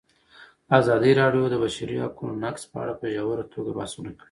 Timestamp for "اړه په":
2.83-3.05